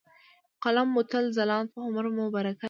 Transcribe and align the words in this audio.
،قلم 0.63 0.87
مو 0.93 1.01
تل 1.11 1.25
ځلاند 1.37 1.67
په 1.73 1.79
عمر 1.85 2.05
مو 2.15 2.25
برکت. 2.35 2.59